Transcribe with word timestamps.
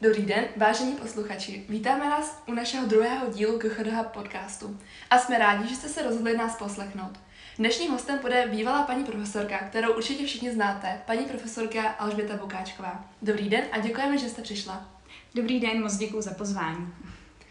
Dobrý 0.00 0.22
den, 0.22 0.44
vážení 0.56 0.92
posluchači. 0.92 1.64
Vítáme 1.68 2.10
vás 2.10 2.42
u 2.46 2.54
našeho 2.54 2.86
druhého 2.86 3.32
dílu 3.32 3.58
KCHDH 3.58 4.06
podcastu 4.12 4.80
a 5.10 5.18
jsme 5.18 5.38
rádi, 5.38 5.68
že 5.68 5.74
jste 5.74 5.88
se 5.88 6.02
rozhodli 6.02 6.36
nás 6.36 6.56
poslechnout. 6.56 7.20
Dnešním 7.58 7.90
hostem 7.90 8.18
bude 8.18 8.46
bývalá 8.46 8.82
paní 8.82 9.04
profesorka, 9.04 9.58
kterou 9.58 9.92
určitě 9.92 10.26
všichni 10.26 10.52
znáte, 10.52 11.02
paní 11.06 11.24
profesorka 11.24 11.88
Alžběta 11.88 12.36
Bukáčková. 12.36 13.04
Dobrý 13.22 13.48
den 13.48 13.64
a 13.72 13.78
děkujeme, 13.78 14.18
že 14.18 14.28
jste 14.28 14.42
přišla. 14.42 14.88
Dobrý 15.34 15.60
den, 15.60 15.82
moc 15.82 15.96
děkuji 15.96 16.20
za 16.20 16.34
pozvání. 16.34 16.94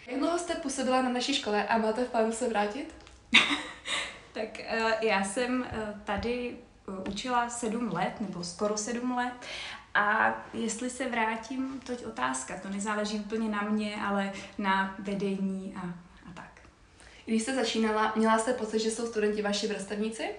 Jak 0.07 0.20
dlouho 0.20 0.39
jste 0.39 0.55
působila 0.55 1.02
na 1.02 1.09
naší 1.09 1.34
škole 1.34 1.68
a 1.68 1.77
máte 1.77 2.04
v 2.05 2.09
plánu 2.09 2.32
se 2.32 2.50
vrátit? 2.50 2.96
tak 4.34 4.59
eh, 4.59 4.98
já 5.02 5.23
jsem 5.23 5.68
eh, 5.70 6.02
tady 6.04 6.57
eh, 6.88 7.09
učila 7.09 7.50
sedm 7.50 7.93
let, 7.93 8.14
nebo 8.21 8.43
skoro 8.43 8.77
sedm 8.77 9.12
let 9.18 9.34
a 9.96 10.36
jestli 10.54 10.89
se 10.89 11.09
vrátím, 11.09 11.80
toť 11.86 12.05
otázka. 12.05 12.59
To 12.62 12.70
nezáleží 12.70 13.20
úplně 13.20 13.50
na 13.50 13.62
mě, 13.62 13.95
ale 13.95 14.34
na 14.58 14.95
vedení 14.99 15.76
a, 15.77 15.81
a 16.30 16.34
tak. 16.34 16.62
Když 17.26 17.41
jste 17.41 17.55
začínala, 17.55 18.13
měla 18.16 18.38
jste 18.38 18.53
pocit, 18.53 18.80
že 18.80 18.91
jsou 18.91 19.08
studenti 19.08 19.41
vaši 19.41 19.67
vrstevníci? 19.67 20.30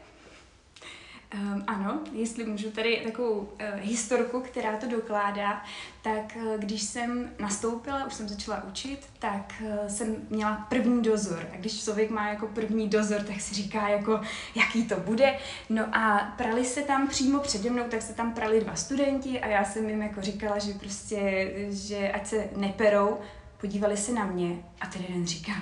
Um, 1.35 1.65
ano, 1.67 2.01
jestli 2.13 2.45
můžu 2.45 2.71
tady 2.71 3.01
takovou 3.05 3.39
uh, 3.39 3.49
historku, 3.81 4.41
která 4.41 4.77
to 4.77 4.87
dokládá, 4.87 5.65
tak 6.03 6.37
uh, 6.37 6.61
když 6.61 6.83
jsem 6.83 7.31
nastoupila, 7.39 8.05
už 8.05 8.15
jsem 8.15 8.29
začala 8.29 8.65
učit, 8.65 9.07
tak 9.19 9.55
uh, 9.61 9.89
jsem 9.89 10.17
měla 10.31 10.67
první 10.69 11.03
dozor. 11.03 11.49
A 11.53 11.57
když 11.57 11.85
člověk 11.85 12.11
má 12.11 12.29
jako 12.29 12.47
první 12.47 12.89
dozor, 12.89 13.23
tak 13.23 13.41
si 13.41 13.55
říká 13.55 13.89
jako, 13.89 14.21
jaký 14.55 14.85
to 14.85 14.97
bude. 14.97 15.39
No 15.69 15.97
a 15.97 16.35
prali 16.37 16.65
se 16.65 16.83
tam 16.83 17.09
přímo 17.09 17.41
přede 17.41 17.71
mnou, 17.71 17.85
tak 17.89 18.03
se 18.03 18.13
tam 18.15 18.33
prali 18.33 18.61
dva 18.61 18.75
studenti 18.77 19.41
a 19.41 19.47
já 19.47 19.65
jsem 19.65 19.89
jim 19.89 20.03
jako 20.03 20.21
říkala, 20.23 20.59
že 20.59 20.73
prostě, 20.73 21.51
že 21.69 22.13
ať 22.13 22.27
se 22.27 22.49
neperou, 22.57 23.19
podívali 23.61 23.97
se 23.97 24.13
na 24.13 24.25
mě 24.25 24.65
a 24.81 24.87
ten 24.87 25.03
jeden 25.03 25.27
říká, 25.27 25.53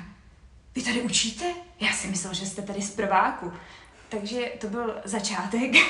vy 0.75 0.83
tady 0.83 1.03
učíte? 1.03 1.45
Já 1.81 1.93
si 1.93 2.09
myslel, 2.09 2.35
že 2.35 2.47
jste 2.47 2.63
tady 2.63 2.83
z 2.83 2.91
prváku. 2.91 3.53
Takže 4.09 4.53
to 4.61 4.69
byl 4.69 5.01
začátek. 5.05 5.73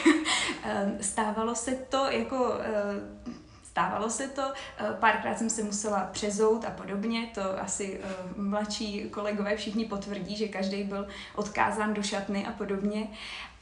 Ehm, 0.67 0.99
stávalo 1.01 1.55
se 1.55 1.73
to 1.73 2.11
jako 2.11 2.53
ehm, 2.61 3.21
Stávalo 3.63 4.11
se 4.11 4.29
to, 4.29 4.43
ehm, 4.43 4.97
párkrát 5.01 5.39
jsem 5.39 5.51
se 5.51 5.63
musela 5.63 6.09
přezout 6.13 6.65
a 6.65 6.71
podobně, 6.71 7.31
to 7.35 7.61
asi 7.61 8.01
mladší 8.37 9.11
kolegové 9.11 9.57
všichni 9.57 9.85
potvrdí, 9.85 10.37
že 10.37 10.49
každý 10.49 10.85
byl 10.85 11.09
odkázán 11.35 11.95
do 11.95 12.03
šatny 12.03 12.47
a 12.47 12.53
podobně. 12.53 13.09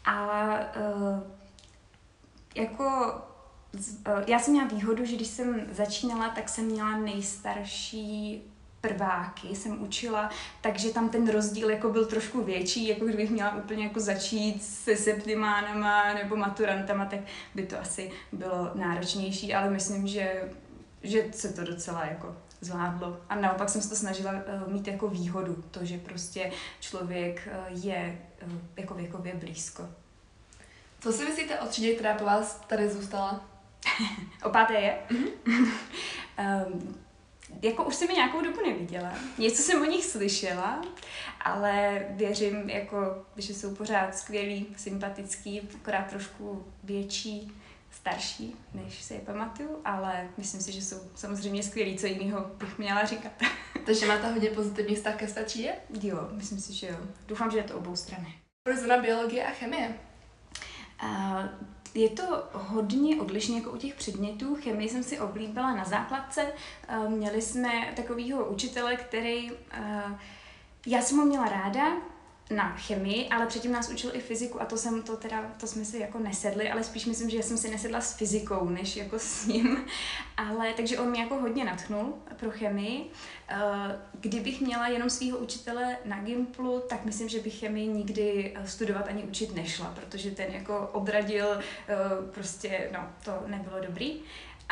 A 0.05 0.29
jako 2.55 3.15
já 4.27 4.39
jsem 4.39 4.53
měla 4.55 4.69
výhodu, 4.69 5.05
že 5.05 5.17
když 5.17 5.29
jsem 5.29 5.67
začínala, 5.71 6.29
tak 6.29 6.49
jsem 6.49 6.65
měla 6.65 6.97
nejstarší 6.97 8.43
prváky 8.83 9.49
jsem 9.49 9.83
učila, 9.83 10.31
takže 10.61 10.91
tam 10.91 11.09
ten 11.09 11.29
rozdíl 11.29 11.71
jako 11.71 11.89
byl 11.89 12.07
trošku 12.07 12.45
větší, 12.45 12.89
jako 12.89 13.05
kdybych 13.05 13.31
měla 13.31 13.57
úplně 13.57 13.85
jako 13.85 14.01
začít 14.01 14.65
se 14.65 14.97
septimánama 14.97 16.15
nebo 16.15 16.37
maturantama, 16.37 17.05
tak 17.05 17.21
by 17.55 17.67
to 17.67 17.81
asi 17.81 18.11
bylo 18.33 18.71
náročnější, 18.75 19.55
ale 19.55 19.71
myslím, 19.71 20.07
že, 20.07 20.53
že 21.03 21.25
se 21.33 21.53
to 21.53 21.65
docela 21.65 22.05
jako 22.05 22.37
zvládlo. 22.61 23.21
A 23.29 23.35
naopak 23.35 23.69
jsem 23.69 23.83
se 23.83 23.89
to 23.89 23.97
snažila 23.97 24.33
uh, 24.33 24.73
mít 24.73 24.89
jako 24.89 25.09
výhodu, 25.09 25.65
to, 25.71 25.85
že 25.85 25.99
prostě 25.99 26.53
člověk 26.81 27.49
uh, 27.71 27.85
je 27.85 28.19
uh, 28.47 28.53
jako 28.77 28.95
věkově 28.95 29.35
blízko. 29.35 29.89
Co 31.01 31.13
si 31.13 31.25
myslíte 31.25 31.61
o 31.61 31.67
třídě, 31.67 31.95
která 31.95 32.15
po 32.15 32.25
vás 32.25 32.61
tady 32.67 32.91
zůstala? 32.91 33.45
o 34.45 34.51
páté 34.51 34.75
je? 34.75 34.99
Mm-hmm. 35.11 35.73
um, 36.67 37.03
jako 37.63 37.85
už 37.85 37.95
jsem 37.95 38.09
mi 38.09 38.15
nějakou 38.15 38.41
dobu 38.41 38.61
neviděla. 38.67 39.13
Něco 39.39 39.63
jsem 39.63 39.83
o 39.83 39.85
nich 39.85 40.05
slyšela, 40.05 40.83
ale 41.41 42.05
věřím, 42.11 42.71
jako, 42.71 43.25
že 43.37 43.55
jsou 43.55 43.75
pořád 43.75 44.17
skvělí, 44.17 44.67
sympatický, 44.77 45.61
akorát 45.75 46.11
trošku 46.11 46.65
větší, 46.85 47.53
starší, 47.91 48.57
než 48.75 49.03
si 49.03 49.15
je 49.15 49.21
pamatuju, 49.21 49.79
ale 49.85 50.29
myslím 50.37 50.61
si, 50.61 50.73
že 50.73 50.83
jsou 50.83 50.97
samozřejmě 51.15 51.63
skvělí, 51.63 51.99
co 51.99 52.07
jiného 52.07 52.51
bych 52.59 52.79
měla 52.79 53.05
říkat. 53.05 53.33
Takže 53.87 54.07
máte 54.07 54.33
hodně 54.33 54.51
pozitivní 54.51 54.97
vztah 54.97 55.17
ke 55.17 55.29
své 55.29 55.45
třídě? 55.45 55.75
Jo, 56.03 56.29
myslím 56.33 56.59
si, 56.61 56.73
že 56.73 56.87
jo. 56.87 56.97
Doufám, 57.27 57.51
že 57.51 57.59
je 57.59 57.65
to 57.65 57.77
obou 57.77 57.97
strany. 57.97 58.35
Proč 58.63 58.77
zrovna 58.79 59.03
biologie 59.03 59.47
a 59.47 59.51
chemie? 59.51 59.95
Uh, 61.03 61.45
je 61.95 62.09
to 62.09 62.45
hodně 62.53 63.21
odlišně 63.21 63.57
jako 63.57 63.71
u 63.71 63.77
těch 63.77 63.95
předmětů. 63.95 64.57
Chemii 64.63 64.89
jsem 64.89 65.03
si 65.03 65.21
oblíbila 65.21 65.75
na 65.75 65.85
základce. 65.85 66.53
Eh, 66.89 67.09
měli 67.09 67.43
jsme 67.43 67.93
takového 67.97 68.45
učitele, 68.45 68.97
který... 68.97 69.51
Eh, 69.71 70.19
já 70.87 71.03
jsem 71.03 71.19
ho 71.19 71.25
měla 71.25 71.49
ráda, 71.49 71.93
na 72.57 72.77
chemii, 72.77 73.29
ale 73.29 73.47
předtím 73.47 73.73
nás 73.73 73.89
učil 73.89 74.11
i 74.15 74.21
fyziku 74.21 74.63
a 74.63 74.65
to 74.65 74.77
jsem 74.77 75.03
to 75.03 75.17
teda, 75.17 75.53
to 75.61 75.67
jsme 75.67 75.85
si 75.85 75.99
jako 75.99 76.19
nesedli, 76.19 76.71
ale 76.71 76.85
spíš 76.85 77.07
myslím, 77.07 77.31
že 77.31 77.43
jsem 77.43 77.59
si 77.59 77.71
nesedla 77.71 78.01
s 78.01 78.15
fyzikou, 78.15 78.69
než 78.69 78.97
jako 78.97 79.19
s 79.19 79.47
ním. 79.47 79.85
Ale 80.37 80.73
takže 80.77 80.99
on 80.99 81.11
mě 81.11 81.23
jako 81.23 81.37
hodně 81.37 81.65
natchnul 81.65 82.15
pro 82.37 82.51
chemii. 82.51 83.11
Eh, 83.49 83.99
kdybych 84.21 84.61
měla 84.61 84.89
jenom 84.89 85.11
svého 85.11 85.39
učitele 85.39 85.97
na 86.05 86.21
Gimplu, 86.21 86.83
tak 86.89 87.05
myslím, 87.05 87.29
že 87.29 87.41
bych 87.41 87.59
chemii 87.59 87.89
nikdy 87.89 88.53
eh, 88.55 88.67
studovat 88.67 89.09
ani 89.09 89.23
učit 89.23 89.55
nešla, 89.55 89.95
protože 89.95 90.31
ten 90.31 90.53
jako 90.53 90.91
odradil, 90.93 91.47
eh, 91.89 91.97
prostě 92.35 92.89
no, 92.93 93.09
to 93.25 93.33
nebylo 93.47 93.81
dobrý. 93.87 94.21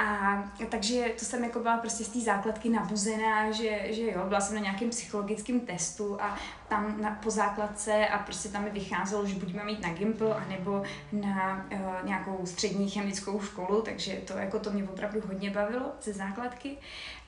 A 0.00 0.43
takže 0.69 1.12
to 1.19 1.25
jsem 1.25 1.44
jako 1.44 1.61
byla 1.61 1.77
prostě 1.77 2.05
z 2.05 2.09
té 2.09 2.21
základky 2.21 2.69
nabuzená, 2.69 3.53
že, 3.53 3.81
že 3.91 4.03
jo, 4.03 4.25
byla 4.28 4.41
jsem 4.41 4.55
na 4.55 4.62
nějakém 4.62 4.91
psychologickém 4.91 5.61
testu 5.61 6.22
a 6.22 6.38
tam 6.69 7.00
na, 7.00 7.11
po 7.22 7.31
základce 7.31 8.06
a 8.06 8.19
prostě 8.19 8.49
tam 8.49 8.65
mi 8.65 8.71
vycházelo, 8.71 9.27
že 9.27 9.34
budeme 9.34 9.65
mít 9.65 9.83
na 9.83 9.93
Gimple 9.93 10.34
anebo 10.34 10.83
na 11.12 11.66
uh, 11.72 12.06
nějakou 12.06 12.47
střední 12.47 12.91
chemickou 12.91 13.41
školu, 13.41 13.83
takže 13.83 14.12
to 14.12 14.33
jako 14.33 14.59
to 14.59 14.71
mě 14.71 14.84
opravdu 14.84 15.21
hodně 15.27 15.50
bavilo 15.50 15.93
ze 16.03 16.12
základky. 16.12 16.77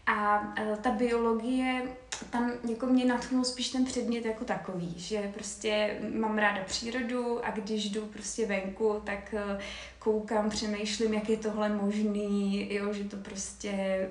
A 0.06 0.40
uh, 0.40 0.76
ta 0.76 0.90
biologie, 0.90 1.82
tam 2.30 2.52
jako 2.70 2.86
mě 2.86 3.04
natchnul 3.04 3.44
spíš 3.44 3.68
ten 3.68 3.84
předmět 3.84 4.24
jako 4.24 4.44
takový, 4.44 4.94
že 4.96 5.30
prostě 5.34 6.00
mám 6.14 6.38
ráda 6.38 6.64
přírodu 6.64 7.46
a 7.46 7.50
když 7.50 7.90
jdu 7.90 8.06
prostě 8.06 8.46
venku, 8.46 9.02
tak 9.04 9.34
uh, 9.34 9.60
koukám, 9.98 10.50
přemýšlím, 10.50 11.14
jak 11.14 11.28
je 11.28 11.36
tohle 11.36 11.68
možný, 11.68 12.74
jo, 12.74 12.92
že 12.92 13.04
to 13.04 13.16
prostě 13.16 14.08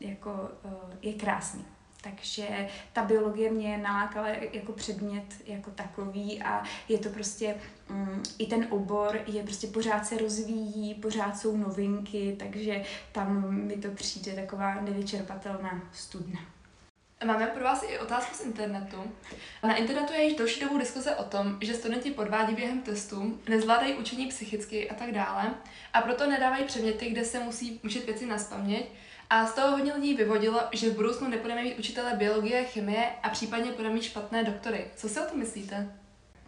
jako 0.00 0.30
uh, 0.64 0.72
je 1.02 1.12
krásný. 1.12 1.64
Takže 2.04 2.68
ta 2.92 3.04
biologie 3.04 3.50
mě 3.50 3.78
nalákala 3.78 4.28
jako 4.28 4.72
předmět 4.72 5.24
jako 5.46 5.70
takový 5.70 6.42
a 6.42 6.62
je 6.88 6.98
to 6.98 7.08
prostě, 7.08 7.54
um, 7.90 8.22
i 8.38 8.46
ten 8.46 8.66
obor 8.70 9.20
je 9.26 9.42
prostě 9.42 9.66
pořád 9.66 10.06
se 10.06 10.18
rozvíjí, 10.18 10.94
pořád 10.94 11.38
jsou 11.38 11.56
novinky, 11.56 12.36
takže 12.38 12.82
tam 13.12 13.54
mi 13.54 13.76
to 13.76 13.88
přijde 13.90 14.32
taková 14.32 14.80
nevyčerpatelná 14.80 15.82
studna. 15.92 16.40
Máme 17.24 17.46
pro 17.46 17.64
vás 17.64 17.84
i 17.88 17.98
otázku 17.98 18.34
z 18.34 18.40
internetu. 18.40 18.96
Na 19.62 19.76
internetu 19.76 20.12
je 20.12 20.24
již 20.24 20.36
další 20.36 20.60
dobu 20.60 20.78
diskuse 20.78 21.16
o 21.16 21.24
tom, 21.24 21.58
že 21.60 21.74
studenti 21.74 22.10
podvádí 22.10 22.54
během 22.54 22.82
testů, 22.82 23.40
nezvládají 23.48 23.94
učení 23.94 24.26
psychicky 24.26 24.90
a 24.90 24.94
tak 24.94 25.12
dále, 25.12 25.54
a 25.92 26.00
proto 26.00 26.30
nedávají 26.30 26.64
předměty, 26.64 27.10
kde 27.10 27.24
se 27.24 27.40
musí 27.40 27.80
učit 27.84 28.06
věci 28.06 28.26
na 28.26 28.38
spaměť, 28.38 28.86
a 29.30 29.46
z 29.46 29.54
toho 29.54 29.70
hodně 29.70 29.94
lidí 29.94 30.14
vyvodilo, 30.14 30.60
že 30.72 30.90
v 30.90 30.94
budoucnu 30.94 31.28
nebudeme 31.28 31.62
mít 31.62 31.78
učitele 31.78 32.16
biologie, 32.16 32.64
chemie 32.64 33.10
a 33.22 33.28
případně 33.28 33.72
budeme 33.72 33.94
mít 33.94 34.02
špatné 34.02 34.44
doktory. 34.44 34.86
Co 34.96 35.08
si 35.08 35.20
o 35.20 35.24
tom 35.24 35.38
myslíte? 35.38 35.98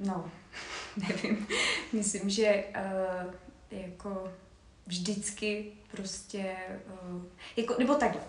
No, 0.01 0.31
nevím. 1.09 1.47
Myslím, 1.93 2.31
že 2.31 2.65
uh, 2.77 3.35
jako 3.71 4.33
vždycky 4.87 5.73
prostě, 5.91 6.57
uh, 7.13 7.23
jako, 7.57 7.75
nebo 7.79 7.95
takhle. 7.95 8.23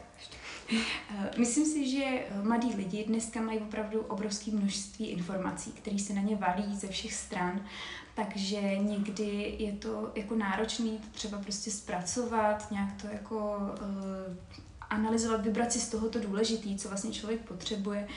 Eh, 0.74 1.32
myslím 1.38 1.66
si, 1.66 1.90
že 1.90 2.06
mladí 2.44 2.76
lidi 2.76 3.04
dneska 3.04 3.42
mají 3.42 3.60
opravdu 3.60 4.02
obrovské 4.02 4.52
množství 4.52 5.08
informací, 5.08 5.72
které 5.72 6.00
se 6.00 6.14
na 6.14 6.22
ně 6.22 6.36
valí 6.36 6.76
ze 6.76 6.88
všech 6.88 7.14
stran, 7.14 7.66
takže 8.24 8.78
někdy 8.78 9.56
je 9.60 9.72
to 9.72 10.12
jako 10.16 10.36
náročný 10.36 10.98
to 10.98 11.08
třeba 11.12 11.38
prostě 11.38 11.72
zpracovat, 11.72 12.72
nějak 12.72 13.02
to 13.02 13.08
jako 13.08 13.38
uh, 13.38 14.36
analyzovat, 14.90 15.42
vybrat 15.42 15.72
si 15.72 15.80
z 15.80 15.90
toho 15.90 16.10
to 16.10 16.20
důležitý, 16.20 16.78
co 16.78 16.88
vlastně 16.88 17.12
člověk 17.12 17.42
potřebuje, 17.42 18.08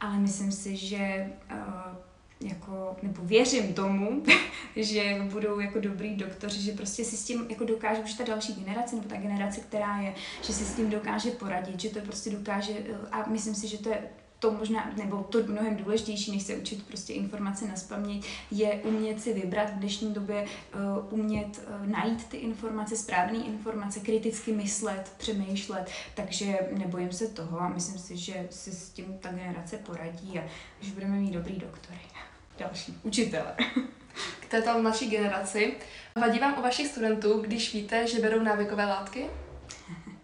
ale 0.00 0.18
myslím 0.18 0.52
si, 0.52 0.76
že 0.76 1.32
uh, 1.50 2.48
jako, 2.48 2.96
nebo 3.02 3.22
věřím 3.24 3.74
tomu, 3.74 4.22
že 4.76 5.26
budou 5.32 5.60
jako 5.60 5.80
dobrý 5.80 6.16
doktoři, 6.16 6.62
že 6.62 6.72
prostě 6.72 7.04
si 7.04 7.16
s 7.16 7.24
tím 7.24 7.46
jako 7.50 7.64
dokáže 7.64 8.02
už 8.02 8.14
ta 8.14 8.24
další 8.24 8.54
generace, 8.54 8.96
nebo 8.96 9.08
ta 9.08 9.16
generace, 9.16 9.60
která 9.60 10.00
je, 10.00 10.14
že 10.42 10.52
si 10.52 10.64
s 10.64 10.74
tím 10.74 10.90
dokáže 10.90 11.30
poradit, 11.30 11.80
že 11.80 11.88
to 11.88 12.00
prostě 12.00 12.30
dokáže, 12.30 12.72
a 13.10 13.28
myslím 13.28 13.54
si, 13.54 13.68
že 13.68 13.78
to 13.78 13.88
je 13.88 14.02
to 14.42 14.50
možná, 14.50 14.90
nebo 14.96 15.22
to 15.22 15.38
mnohem 15.42 15.76
důležitější, 15.76 16.32
než 16.32 16.42
se 16.42 16.56
učit 16.56 16.86
prostě 16.86 17.12
informace 17.12 17.68
na 17.68 17.76
spaměť, 17.76 18.26
je 18.50 18.72
umět 18.72 19.20
si 19.20 19.32
vybrat 19.32 19.70
v 19.70 19.78
dnešní 19.78 20.14
době, 20.14 20.46
uh, 20.74 21.20
umět 21.20 21.68
uh, 21.68 21.86
najít 21.86 22.24
ty 22.24 22.36
informace, 22.36 22.96
správné 22.96 23.38
informace, 23.38 24.00
kriticky 24.00 24.52
myslet, 24.52 25.12
přemýšlet, 25.16 25.90
takže 26.14 26.58
nebojím 26.78 27.12
se 27.12 27.28
toho 27.28 27.60
a 27.60 27.68
myslím 27.68 27.98
si, 27.98 28.16
že 28.16 28.46
si 28.50 28.72
s 28.72 28.90
tím 28.90 29.18
ta 29.20 29.32
generace 29.32 29.76
poradí 29.76 30.38
a 30.38 30.42
že 30.80 30.92
budeme 30.92 31.16
mít 31.16 31.32
dobrý 31.32 31.58
doktory. 31.58 32.00
Další, 32.58 32.98
učitele. 33.02 33.56
K 34.40 34.46
této 34.46 34.82
naší 34.82 35.10
generaci. 35.10 35.74
Vadí 36.20 36.38
vám 36.38 36.58
u 36.58 36.62
vašich 36.62 36.86
studentů, 36.86 37.40
když 37.40 37.74
víte, 37.74 38.06
že 38.06 38.20
berou 38.20 38.42
návykové 38.42 38.86
látky? 38.86 39.26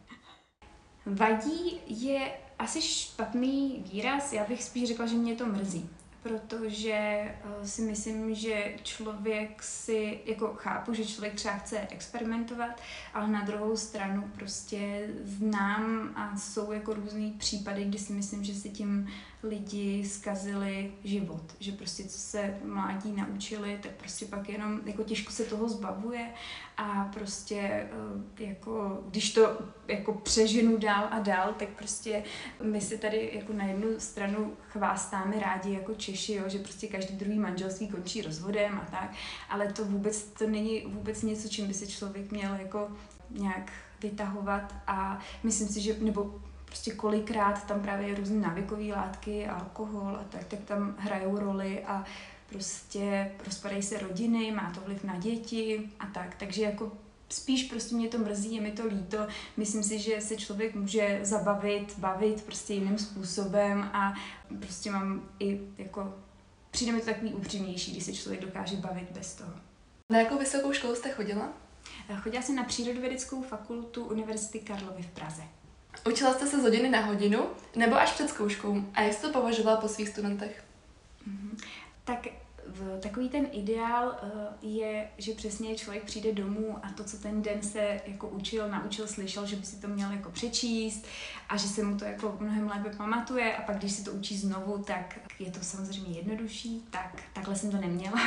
Vadí 1.06 1.80
je 1.86 2.30
asi 2.58 2.82
špatný 2.82 3.84
výraz, 3.92 4.32
já 4.32 4.44
bych 4.44 4.62
spíš 4.62 4.88
řekla, 4.88 5.06
že 5.06 5.14
mě 5.14 5.34
to 5.34 5.46
mrzí 5.46 5.90
protože 6.22 6.92
eh, 6.92 7.34
si 7.64 7.82
myslím, 7.82 8.34
že 8.34 8.74
člověk 8.82 9.62
si, 9.62 10.20
jako 10.24 10.54
chápu, 10.54 10.94
že 10.94 11.06
člověk 11.06 11.34
třeba 11.34 11.54
chce 11.54 11.80
experimentovat, 11.90 12.80
ale 13.14 13.28
na 13.28 13.44
druhou 13.44 13.76
stranu 13.76 14.30
prostě 14.34 15.08
znám 15.24 16.12
a 16.16 16.36
jsou 16.36 16.72
jako 16.72 16.94
různý 16.94 17.30
případy, 17.30 17.84
kdy 17.84 17.98
si 17.98 18.12
myslím, 18.12 18.44
že 18.44 18.54
si 18.54 18.70
tím 18.70 19.08
lidi 19.42 20.04
zkazili 20.04 20.92
život, 21.04 21.42
že 21.60 21.72
prostě 21.72 22.04
co 22.04 22.18
se 22.18 22.58
mládí 22.64 23.12
naučili, 23.12 23.78
tak 23.82 23.92
prostě 23.92 24.26
pak 24.26 24.48
jenom 24.48 24.80
jako 24.84 25.04
těžko 25.04 25.32
se 25.32 25.44
toho 25.44 25.68
zbavuje 25.68 26.30
a 26.76 27.10
prostě 27.14 27.56
eh, 27.58 28.44
jako 28.44 29.02
když 29.08 29.32
to 29.32 29.58
jako 29.88 30.12
přeženu 30.12 30.76
dál 30.76 31.08
a 31.10 31.18
dál, 31.18 31.54
tak 31.58 31.68
prostě 31.68 32.24
my 32.62 32.80
si 32.80 32.98
tady 32.98 33.30
jako 33.34 33.52
na 33.52 33.64
jednu 33.64 33.88
stranu 34.00 34.56
chvástáme 34.68 35.40
rádi 35.40 35.72
jako 35.72 35.94
Češi, 35.94 36.32
jo, 36.32 36.44
že 36.46 36.58
prostě 36.58 36.86
každý 36.86 37.16
druhý 37.16 37.38
manželství 37.38 37.88
končí 37.88 38.22
rozvodem 38.22 38.80
a 38.86 38.90
tak, 38.90 39.12
ale 39.50 39.72
to 39.72 39.84
vůbec 39.84 40.22
to 40.22 40.46
není 40.46 40.82
vůbec 40.86 41.22
něco, 41.22 41.48
čím 41.48 41.66
by 41.66 41.74
se 41.74 41.86
člověk 41.86 42.30
měl 42.30 42.54
jako 42.54 42.88
nějak 43.30 43.72
vytahovat 44.02 44.74
a 44.86 45.18
myslím 45.42 45.68
si, 45.68 45.80
že, 45.80 45.96
nebo 46.00 46.40
prostě 46.68 46.92
kolikrát 46.92 47.66
tam 47.66 47.80
právě 47.80 48.14
různé 48.14 48.40
návykové 48.40 48.84
látky, 48.84 49.46
alkohol 49.46 50.16
a 50.20 50.24
tak, 50.28 50.44
tak 50.44 50.60
tam 50.60 50.94
hrajou 50.98 51.38
roli 51.38 51.84
a 51.84 52.04
prostě 52.48 53.30
rozpadají 53.46 53.82
se 53.82 53.98
rodiny, 53.98 54.50
má 54.50 54.72
to 54.74 54.80
vliv 54.80 55.04
na 55.04 55.16
děti 55.16 55.90
a 56.00 56.06
tak, 56.06 56.34
takže 56.34 56.62
jako 56.62 56.92
spíš 57.28 57.64
prostě 57.64 57.94
mě 57.94 58.08
to 58.08 58.18
mrzí, 58.18 58.54
je 58.54 58.60
mi 58.60 58.72
to 58.72 58.86
líto. 58.86 59.18
Myslím 59.56 59.82
si, 59.82 59.98
že 59.98 60.20
se 60.20 60.36
člověk 60.36 60.74
může 60.74 61.20
zabavit, 61.22 61.98
bavit 61.98 62.42
prostě 62.42 62.74
jiným 62.74 62.98
způsobem 62.98 63.90
a 63.92 64.14
prostě 64.60 64.90
mám 64.90 65.28
i 65.40 65.60
jako, 65.78 66.14
přijde 66.70 66.92
mi 66.92 67.00
to 67.00 67.06
takový 67.06 67.34
upřímnější, 67.34 67.92
když 67.92 68.04
se 68.04 68.12
člověk 68.12 68.44
dokáže 68.44 68.76
bavit 68.76 69.10
bez 69.10 69.34
toho. 69.34 69.52
Na 70.12 70.18
jakou 70.18 70.38
vysokou 70.38 70.72
školu 70.72 70.94
jste 70.94 71.10
chodila? 71.10 71.52
Chodila 72.16 72.42
jsem 72.42 72.56
na 72.56 72.64
Přírodovědeckou 72.64 73.42
fakultu 73.42 74.04
Univerzity 74.04 74.58
Karlovy 74.58 75.02
v 75.02 75.10
Praze. 75.10 75.42
Učila 76.06 76.32
jste 76.32 76.46
se 76.46 76.60
z 76.60 76.62
hodiny 76.62 76.90
na 76.90 77.00
hodinu 77.00 77.46
nebo 77.76 77.96
až 77.96 78.12
před 78.12 78.28
zkouškou? 78.28 78.82
A 78.94 79.02
jak 79.02 79.12
jste 79.12 79.26
to 79.26 79.32
považovala 79.32 79.76
po 79.76 79.88
svých 79.88 80.08
studentech? 80.08 80.64
Mm-hmm. 81.28 81.64
Tak 82.04 82.26
takový 83.00 83.28
ten 83.28 83.46
ideál 83.52 84.18
uh, 84.22 84.30
je, 84.62 85.10
že 85.18 85.34
přesně 85.34 85.74
člověk 85.74 86.04
přijde 86.04 86.32
domů 86.32 86.76
a 86.82 86.92
to, 86.92 87.04
co 87.04 87.16
ten 87.16 87.42
den 87.42 87.62
se 87.62 88.00
jako 88.06 88.28
učil, 88.28 88.68
naučil, 88.68 89.06
slyšel, 89.06 89.46
že 89.46 89.56
by 89.56 89.66
si 89.66 89.76
to 89.76 89.88
měl 89.88 90.10
jako 90.10 90.30
přečíst 90.30 91.06
a 91.48 91.56
že 91.56 91.68
se 91.68 91.82
mu 91.82 91.98
to 91.98 92.04
jako 92.04 92.36
mnohem 92.40 92.68
lépe 92.68 92.96
pamatuje 92.96 93.56
a 93.56 93.62
pak, 93.62 93.78
když 93.78 93.92
si 93.92 94.04
to 94.04 94.12
učí 94.12 94.36
znovu, 94.38 94.78
tak 94.78 95.18
je 95.38 95.50
to 95.50 95.60
samozřejmě 95.60 96.18
jednodušší, 96.18 96.84
tak 96.90 97.22
takhle 97.32 97.56
jsem 97.56 97.70
to 97.70 97.76
neměla, 97.76 98.20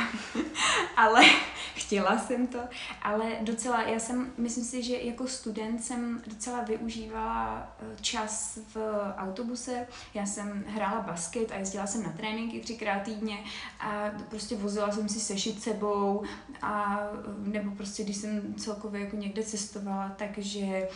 ale 0.96 1.24
chtěla 1.74 2.18
jsem 2.18 2.46
to, 2.46 2.58
ale 3.02 3.24
docela, 3.40 3.82
já 3.82 3.98
jsem, 3.98 4.32
myslím 4.38 4.64
si, 4.64 4.82
že 4.82 4.96
jako 4.96 5.26
student 5.26 5.84
jsem 5.84 6.22
docela 6.26 6.62
využívala 6.62 7.76
eh, 7.80 7.96
čas 8.00 8.58
v 8.74 8.76
autobuse, 9.16 9.86
já 10.14 10.26
jsem 10.26 10.64
hrála 10.68 11.00
basket 11.00 11.52
a 11.52 11.56
jezdila 11.56 11.86
jsem 11.86 12.02
na 12.02 12.12
tréninky 12.12 12.60
třikrát 12.60 13.02
týdně 13.02 13.38
a 13.80 14.10
prostě 14.28 14.41
vozila 14.50 14.92
jsem 14.92 15.08
si 15.08 15.20
sešit 15.20 15.62
sebou 15.62 16.22
a 16.62 17.00
nebo 17.38 17.70
prostě 17.70 18.04
když 18.04 18.16
jsem 18.16 18.54
celkově 18.54 19.00
jako 19.00 19.16
někde 19.16 19.42
cestovala, 19.42 20.14
takže 20.18 20.88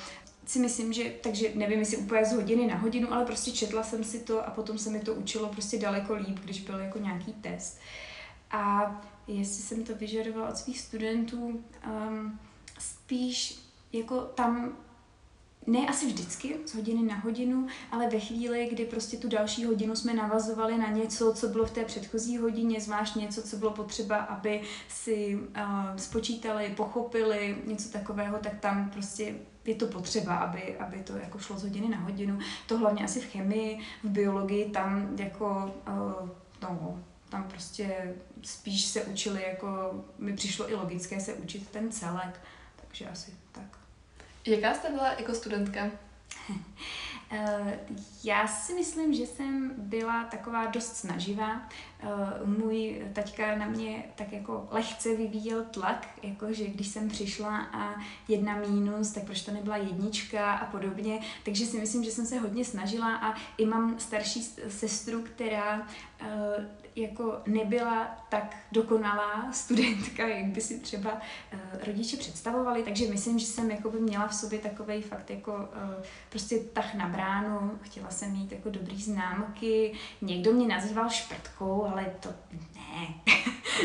si 0.46 0.58
myslím, 0.58 0.92
že, 0.92 1.12
takže 1.22 1.52
nevím, 1.54 1.78
jestli 1.78 1.96
úplně 1.96 2.24
z 2.24 2.32
hodiny 2.32 2.66
na 2.66 2.76
hodinu, 2.76 3.12
ale 3.12 3.24
prostě 3.24 3.50
četla 3.50 3.82
jsem 3.82 4.04
si 4.04 4.18
to 4.18 4.46
a 4.46 4.50
potom 4.50 4.78
se 4.78 4.90
mi 4.90 5.00
to 5.00 5.14
učilo 5.14 5.48
prostě 5.48 5.78
daleko 5.78 6.14
líp, 6.14 6.38
když 6.44 6.60
byl 6.60 6.78
jako 6.78 6.98
nějaký 6.98 7.32
test. 7.32 7.78
A 8.50 8.90
jestli 9.26 9.62
jsem 9.62 9.84
to 9.84 9.94
vyžadovala 9.94 10.48
od 10.48 10.56
svých 10.56 10.80
studentů, 10.80 11.64
um, 11.86 12.38
spíš 12.78 13.58
jako 13.92 14.20
tam 14.20 14.76
ne 15.66 15.88
asi 15.88 16.06
vždycky, 16.06 16.56
z 16.66 16.74
hodiny 16.74 17.02
na 17.02 17.14
hodinu, 17.14 17.66
ale 17.90 18.08
ve 18.08 18.20
chvíli, 18.20 18.68
kdy 18.72 18.84
prostě 18.84 19.16
tu 19.16 19.28
další 19.28 19.64
hodinu 19.64 19.96
jsme 19.96 20.14
navazovali 20.14 20.78
na 20.78 20.90
něco, 20.90 21.32
co 21.34 21.48
bylo 21.48 21.66
v 21.66 21.70
té 21.70 21.84
předchozí 21.84 22.38
hodině, 22.38 22.80
zvlášť 22.80 23.16
něco, 23.16 23.42
co 23.42 23.56
bylo 23.56 23.70
potřeba, 23.70 24.16
aby 24.16 24.62
si 24.88 25.34
uh, 25.36 25.96
spočítali, 25.96 26.74
pochopili, 26.76 27.56
něco 27.66 27.88
takového, 27.88 28.38
tak 28.38 28.60
tam 28.60 28.90
prostě 28.90 29.34
je 29.64 29.74
to 29.74 29.86
potřeba, 29.86 30.36
aby, 30.36 30.78
aby 30.78 31.02
to 31.02 31.16
jako 31.16 31.38
šlo 31.38 31.58
z 31.58 31.62
hodiny 31.62 31.88
na 31.88 31.98
hodinu. 31.98 32.38
To 32.66 32.78
hlavně 32.78 33.04
asi 33.04 33.20
v 33.20 33.24
chemii, 33.24 33.78
v 34.04 34.08
biologii, 34.08 34.70
tam 34.70 35.16
jako, 35.18 35.74
uh, 35.88 36.28
no, 36.62 37.00
tam 37.28 37.44
prostě 37.44 38.14
spíš 38.42 38.84
se 38.84 39.04
učili, 39.04 39.42
jako 39.48 39.94
mi 40.18 40.32
přišlo 40.32 40.70
i 40.70 40.74
logické 40.74 41.20
se 41.20 41.34
učit 41.34 41.68
ten 41.70 41.92
celek, 41.92 42.40
takže 42.76 43.08
asi. 43.08 43.32
Jaká 44.46 44.74
jste 44.74 44.90
byla 44.90 45.12
jako 45.12 45.34
studentka? 45.34 45.90
Eh, 47.30 47.78
já 48.24 48.46
si 48.46 48.74
myslím, 48.74 49.14
že 49.14 49.26
jsem 49.26 49.74
byla 49.76 50.24
taková 50.24 50.66
dost 50.66 50.96
snaživá. 50.96 51.68
Eh, 52.00 52.06
můj 52.44 53.02
taťka 53.12 53.56
na 53.56 53.66
mě 53.66 54.04
tak 54.14 54.32
jako 54.32 54.68
lehce 54.70 55.16
vyvíjel 55.16 55.64
tlak, 55.64 56.08
jakože 56.22 56.66
když 56.66 56.88
jsem 56.88 57.08
přišla 57.08 57.58
a 57.58 57.94
jedna 58.28 58.56
mínus, 58.56 59.10
tak 59.10 59.24
proč 59.24 59.42
to 59.42 59.52
nebyla 59.52 59.76
jednička 59.76 60.52
a 60.52 60.66
podobně. 60.66 61.20
Takže 61.44 61.66
si 61.66 61.80
myslím, 61.80 62.04
že 62.04 62.10
jsem 62.10 62.26
se 62.26 62.38
hodně 62.38 62.64
snažila 62.64 63.16
a 63.16 63.34
i 63.58 63.66
mám 63.66 63.98
starší 63.98 64.42
sestru, 64.68 65.22
která 65.22 65.86
eh, 66.20 66.85
jako 66.96 67.38
nebyla 67.46 68.24
tak 68.28 68.56
dokonalá 68.72 69.52
studentka, 69.52 70.26
jak 70.26 70.46
by 70.46 70.60
si 70.60 70.80
třeba 70.80 71.12
uh, 71.12 71.60
rodiče 71.86 72.16
představovali, 72.16 72.82
takže 72.82 73.06
myslím, 73.08 73.38
že 73.38 73.46
jsem 73.46 73.70
jako 73.70 73.90
by 73.90 74.00
měla 74.00 74.28
v 74.28 74.34
sobě 74.34 74.58
takový 74.58 75.02
fakt 75.02 75.30
jako 75.30 75.54
uh, 75.54 76.04
prostě 76.30 76.58
tah 76.58 76.94
na 76.94 77.08
bránu, 77.08 77.78
chtěla 77.82 78.10
jsem 78.10 78.32
mít 78.32 78.52
jako 78.52 78.70
dobrý 78.70 79.02
známky, 79.02 79.92
někdo 80.22 80.52
mě 80.52 80.68
nazýval 80.68 81.10
šprtkou, 81.10 81.84
ale 81.84 82.06
to 82.20 82.28
ne, 82.74 83.14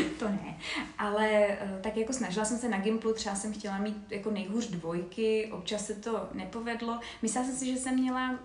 to 0.18 0.28
ne, 0.28 0.58
ale 0.98 1.46
uh, 1.46 1.80
tak 1.80 1.96
jako 1.96 2.12
snažila 2.12 2.44
jsem 2.44 2.58
se 2.58 2.68
na 2.68 2.78
Gimplu, 2.78 3.14
třeba 3.14 3.34
jsem 3.34 3.52
chtěla 3.52 3.78
mít 3.78 3.96
jako 4.10 4.30
nejhůř 4.30 4.66
dvojky, 4.66 5.48
občas 5.52 5.86
se 5.86 5.94
to 5.94 6.28
nepovedlo, 6.32 7.00
myslela 7.22 7.46
jsem 7.46 7.56
si, 7.56 7.66
že 7.66 7.76
jsem 7.76 7.94
měla 7.94 8.38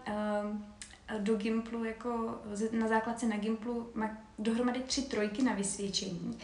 do 1.17 1.35
Gimplu, 1.35 1.83
jako 1.83 2.41
na 2.71 2.87
základce 2.87 3.25
na 3.25 3.37
Gimplu, 3.37 3.91
dohromady 4.39 4.79
tři 4.79 5.01
trojky 5.01 5.43
na 5.43 5.53
vysvědčení. 5.53 6.37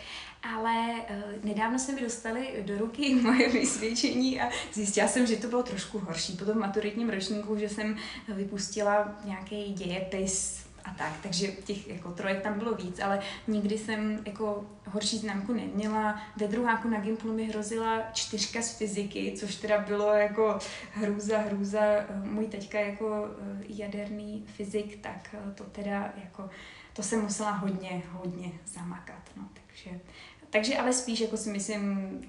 Ale 0.44 0.92
uh, 0.92 1.46
nedávno 1.46 1.80
se 1.80 1.92
mi 1.92 2.02
dostali 2.02 2.64
do 2.66 2.78
ruky 2.78 3.16
moje 3.22 3.50
vysvědčení 3.50 4.42
a 4.42 4.50
zjistila 4.74 5.08
jsem, 5.08 5.26
že 5.28 5.36
to 5.36 5.48
bylo 5.48 5.64
trošku 5.64 6.00
horší 6.00 6.34
po 6.34 6.46
tom 6.46 6.60
maturitním 6.60 7.10
ročníku, 7.10 7.58
že 7.58 7.70
jsem 7.70 7.98
vypustila 8.28 9.20
nějaký 9.26 9.74
dějepis 9.74 10.64
a 10.86 10.94
tak, 10.98 11.14
takže 11.24 11.48
těch 11.48 11.88
jako 11.88 12.12
trojek 12.12 12.42
tam 12.42 12.60
bylo 12.60 12.76
víc, 12.76 13.00
ale 13.00 13.20
nikdy 13.48 13.78
jsem 13.78 14.20
jako 14.26 14.66
horší 14.88 15.18
známku 15.18 15.54
neměla. 15.54 16.22
Ve 16.38 16.48
druháku 16.48 16.90
na 16.90 17.00
Gimplu 17.00 17.34
mi 17.34 17.46
hrozila 17.46 18.02
čtyřka 18.14 18.62
z 18.62 18.78
fyziky, 18.78 19.34
což 19.38 19.56
teda 19.56 19.78
bylo 19.78 20.14
jako 20.14 20.60
hrůza, 20.94 21.38
hrůza. 21.38 21.82
Můj 22.24 22.48
teďka 22.48 22.80
jako 22.80 23.28
eh, 23.42 23.64
jaderný 23.68 24.46
fyzik, 24.48 25.02
tak 25.02 25.30
eh, 25.34 25.52
to 25.52 25.64
teda 25.64 26.14
jako, 26.24 26.50
to 26.94 27.04
jsem 27.04 27.22
musela 27.22 27.52
hodně, 27.52 28.04
hodně 28.12 28.52
zamakat, 28.66 29.30
no, 29.38 29.44
takže, 29.54 30.00
takže 30.50 30.78
ale 30.78 30.94
spíš 30.94 31.20
jako 31.20 31.38
si 31.38 31.50
myslím, 31.50 32.20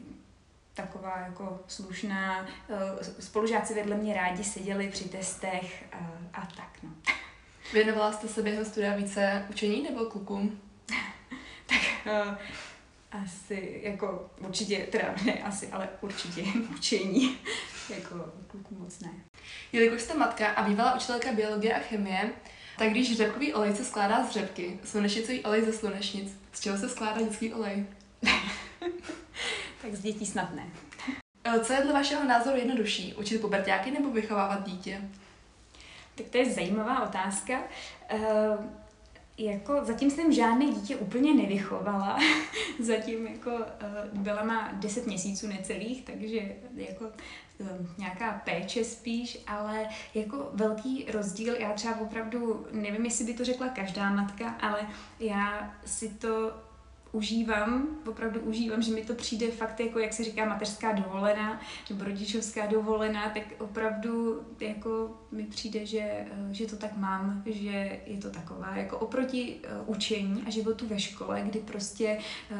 taková 0.74 1.18
jako 1.18 1.60
slušná, 1.66 2.46
eh, 2.68 3.04
spolužáci 3.22 3.74
vedle 3.74 3.96
mě 3.96 4.14
rádi 4.14 4.44
seděli 4.44 4.88
při 4.88 5.08
testech 5.08 5.84
a, 5.92 5.96
a 6.34 6.46
tak, 6.46 6.78
no. 6.82 6.90
Věnovala 7.72 8.12
jste 8.12 8.28
se 8.28 8.42
během 8.42 8.64
studia 8.64 8.96
více 8.96 9.46
učení 9.50 9.82
nebo 9.82 10.04
klukům? 10.04 10.60
tak 11.66 11.80
uh, 12.06 12.34
asi 13.22 13.80
jako 13.82 14.30
určitě, 14.38 14.78
teda 14.78 15.14
ne 15.24 15.42
asi, 15.42 15.68
ale 15.68 15.88
určitě 16.00 16.44
učení. 16.76 17.38
jako 17.88 18.32
klukům 18.46 18.78
moc 18.78 19.00
ne. 19.00 19.10
Jelikož 19.72 20.02
jste 20.02 20.14
matka 20.14 20.48
a 20.48 20.68
bývalá 20.68 20.94
učitelka 20.94 21.32
biologie 21.32 21.74
a 21.74 21.78
chemie, 21.78 22.32
Tak 22.78 22.90
když 22.90 23.16
řepkový 23.16 23.54
olej 23.54 23.76
se 23.76 23.84
skládá 23.84 24.26
z 24.26 24.30
řepky, 24.30 24.80
slunečnicový 24.84 25.44
olej 25.44 25.64
ze 25.64 25.72
slunečnic, 25.72 26.36
z 26.52 26.60
čeho 26.60 26.78
se 26.78 26.88
skládá 26.88 27.22
dětský 27.22 27.52
olej? 27.54 27.86
tak 29.82 29.94
z 29.94 30.00
dětí 30.00 30.26
snad 30.26 30.54
ne. 30.54 30.66
Eh, 31.44 31.60
co 31.60 31.72
je 31.72 31.82
dle 31.82 31.92
vašeho 31.92 32.24
názoru 32.24 32.56
jednodušší, 32.56 33.14
učit 33.14 33.40
pubertáky 33.40 33.90
nebo 33.90 34.10
vychovávat 34.10 34.66
dítě? 34.66 35.00
Tak 36.14 36.26
to 36.26 36.38
je 36.38 36.52
zajímavá 36.52 37.02
otázka. 37.02 37.62
Uh, 38.12 38.64
jako 39.38 39.84
zatím 39.84 40.10
jsem 40.10 40.32
žádné 40.32 40.66
dítě 40.66 40.96
úplně 40.96 41.34
nevychovala. 41.34 42.18
zatím 42.80 43.26
jako 43.26 43.50
uh, 43.50 44.18
byla 44.20 44.44
má 44.44 44.72
10 44.72 45.06
měsíců 45.06 45.46
necelých, 45.46 46.04
takže 46.04 46.56
jako 46.74 47.04
uh, 47.58 47.68
nějaká 47.98 48.42
péče 48.44 48.84
spíš, 48.84 49.38
ale 49.46 49.88
jako 50.14 50.50
velký 50.52 51.06
rozdíl, 51.12 51.54
já 51.54 51.72
třeba 51.72 52.00
opravdu 52.00 52.66
nevím, 52.72 53.04
jestli 53.04 53.24
by 53.24 53.34
to 53.34 53.44
řekla 53.44 53.68
každá 53.68 54.10
matka, 54.10 54.48
ale 54.48 54.86
já 55.20 55.74
si 55.84 56.08
to 56.08 56.52
užívám, 57.14 57.86
opravdu 58.06 58.40
užívám, 58.40 58.82
že 58.82 58.94
mi 58.94 59.04
to 59.04 59.14
přijde 59.14 59.50
fakt 59.50 59.80
jako, 59.80 59.98
jak 59.98 60.12
se 60.12 60.24
říká, 60.24 60.44
mateřská 60.44 60.92
dovolená 60.92 61.60
nebo 61.90 62.04
rodičovská 62.04 62.66
dovolená, 62.66 63.30
tak 63.30 63.42
opravdu 63.58 64.40
jako 64.60 65.10
mi 65.32 65.42
přijde, 65.42 65.86
že, 65.86 66.00
eh, 66.00 66.28
že 66.50 66.66
to 66.66 66.76
tak 66.76 66.96
mám, 66.96 67.42
že 67.46 68.00
je 68.06 68.18
to 68.18 68.30
taková, 68.30 68.76
jako 68.76 68.98
oproti 68.98 69.56
uh, 69.64 69.94
učení 69.94 70.42
a 70.46 70.50
životu 70.50 70.86
ve 70.88 71.00
škole, 71.00 71.42
kdy 71.44 71.58
prostě 71.58 72.18
uh, 72.50 72.58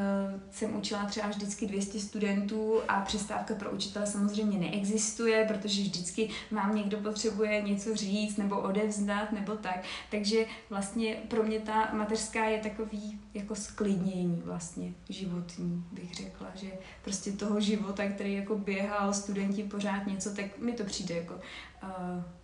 jsem 0.50 0.76
učila 0.76 1.04
třeba 1.04 1.28
vždycky 1.28 1.66
200 1.66 2.00
studentů 2.00 2.80
a 2.88 3.00
přestávka 3.00 3.54
pro 3.54 3.70
učitele 3.70 4.06
samozřejmě 4.06 4.58
neexistuje, 4.58 5.44
protože 5.49 5.82
vždycky 5.82 6.30
vám 6.50 6.76
někdo 6.76 6.99
potřebuje 6.99 7.62
něco 7.62 7.96
říct 7.96 8.37
nebo 8.37 8.61
odevzdat 8.61 9.32
nebo 9.32 9.56
tak. 9.56 9.82
Takže 10.11 10.46
vlastně 10.70 11.16
pro 11.28 11.42
mě 11.42 11.61
ta 11.61 11.90
mateřská 11.92 12.44
je 12.44 12.58
takový 12.58 13.20
jako 13.34 13.54
sklidnění 13.54 14.43
vlastně 14.44 14.92
životní, 15.08 15.84
bych 15.92 16.14
řekla, 16.14 16.46
že 16.54 16.70
prostě 17.02 17.32
toho 17.32 17.60
života, 17.60 18.08
který 18.08 18.34
jako 18.34 18.58
běhal, 18.58 19.14
studenti 19.14 19.62
pořád 19.62 20.06
něco, 20.06 20.34
tak 20.34 20.58
mi 20.58 20.72
to 20.72 20.84
přijde 20.84 21.14
jako 21.14 21.34
uh, 21.34 21.40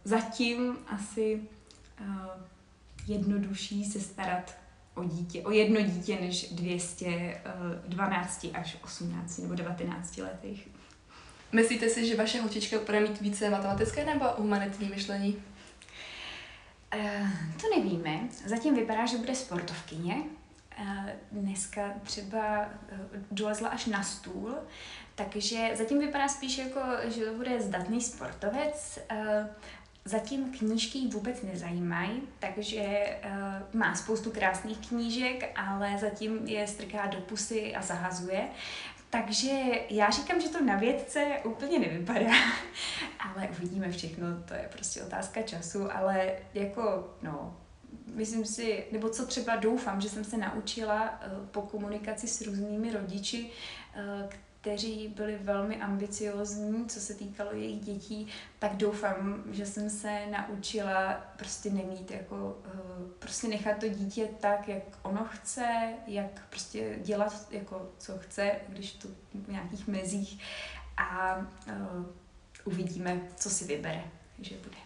zatím 0.05 0.77
asi 0.87 1.41
uh, 2.01 2.07
jednodušší 3.07 3.85
se 3.85 4.01
starat 4.01 4.57
o 4.95 5.05
dítě, 5.05 5.43
o 5.43 5.51
jedno 5.51 5.81
dítě 5.83 6.19
než 6.21 6.53
212 6.53 8.45
uh, 8.45 8.51
až 8.59 8.77
18 8.85 9.39
nebo 9.39 9.55
19 9.55 10.17
letech. 10.17 10.69
Myslíte 11.53 11.89
si, 11.89 12.07
že 12.07 12.17
vaše 12.17 12.41
holčička 12.41 12.77
bude 12.87 13.01
mít 13.01 13.21
více 13.21 13.51
matematické 13.51 14.05
nebo 14.05 14.25
humanitní 14.39 14.89
myšlení? 14.89 15.43
Uh, 16.95 17.29
to 17.61 17.77
nevíme. 17.77 18.21
Zatím 18.47 18.75
vypadá, 18.75 19.07
že 19.07 19.17
bude 19.17 19.35
sportovkyně, 19.35 20.15
dneska 21.33 21.95
třeba 22.03 22.61
eh, 22.63 22.99
dolezla 23.31 23.69
až 23.69 23.87
na 23.87 24.03
stůl, 24.03 24.55
takže 25.15 25.71
zatím 25.75 25.99
vypadá 25.99 26.29
spíš 26.29 26.59
jako, 26.59 26.81
že 27.05 27.25
to 27.25 27.35
bude 27.35 27.61
zdatný 27.61 28.01
sportovec. 28.01 28.99
Eh, 29.11 29.49
zatím 30.05 30.53
knížky 30.53 30.99
ji 30.99 31.09
vůbec 31.09 31.43
nezajímají, 31.43 32.23
takže 32.39 33.07
má 33.73 33.95
spoustu 33.95 34.31
krásných 34.31 34.89
knížek, 34.89 35.53
ale 35.57 35.99
zatím 35.99 36.47
je 36.47 36.67
strká 36.67 37.07
do 37.07 37.21
pusy 37.21 37.75
a 37.75 37.83
zahazuje. 37.83 38.49
Takže 39.11 39.51
já 39.91 40.11
říkám, 40.11 40.41
že 40.41 40.49
to 40.49 40.65
na 40.65 40.77
vědce 40.77 41.27
úplně 41.45 41.79
nevypadá, 41.79 42.33
ale 43.19 43.49
uvidíme 43.59 43.91
všechno, 43.91 44.27
to 44.49 44.55
je 44.55 44.69
prostě 44.73 45.03
otázka 45.03 45.43
času, 45.43 45.97
ale 45.97 46.33
jako, 46.55 47.15
no, 47.23 47.57
myslím 48.15 48.45
si, 48.45 48.85
nebo 48.93 49.09
co 49.09 49.27
třeba 49.27 49.57
doufám, 49.57 50.01
že 50.01 50.09
jsem 50.09 50.25
se 50.25 50.37
naučila 50.37 51.03
uh, 51.11 51.47
po 51.47 51.63
komunikaci 51.63 52.29
s 52.29 52.41
různými 52.41 52.93
rodiči, 52.93 53.51
uh, 53.97 54.31
kteří 54.61 55.09
byli 55.09 55.39
velmi 55.41 55.81
ambiciozní, 55.81 56.87
co 56.87 57.01
se 57.01 57.15
týkalo 57.15 57.53
jejich 57.53 57.81
dětí, 57.81 58.27
tak 58.59 58.77
doufám, 58.77 59.45
že 59.51 59.67
jsem 59.67 59.91
se 59.91 60.27
naučila 60.27 61.13
prostě 61.37 61.71
nemít 61.71 62.11
jako, 62.11 62.59
uh, 62.75 63.11
prostě 63.19 63.49
nechat 63.49 63.79
to 63.79 63.89
dítě 63.89 64.29
tak, 64.41 64.69
jak 64.69 64.83
ono 65.03 65.25
chce, 65.25 65.95
jak 66.07 66.47
prostě 66.51 66.99
dělat 67.05 67.47
jako 67.51 67.91
co 67.99 68.19
chce, 68.19 68.53
když 68.69 68.93
to 68.93 69.09
v 69.35 69.49
nějakých 69.49 69.89
mezích 69.89 70.43
a 70.97 71.37
uh, 71.37 72.07
uvidíme, 72.65 73.21
co 73.37 73.51
si 73.51 73.65
vybere, 73.65 74.05
že 74.41 74.57
bude. 74.57 74.77